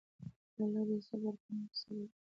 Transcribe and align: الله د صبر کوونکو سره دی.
الله 0.61 0.83
د 0.87 0.91
صبر 1.07 1.33
کوونکو 1.43 1.75
سره 1.81 1.95
دی. 2.09 2.15